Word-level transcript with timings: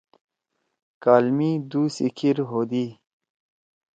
کال 1.03 1.25
می 1.37 1.51
دُو 1.69 1.81
سی 1.95 2.07
کھیِر 2.17 2.37
ہودی۔ 2.49 2.85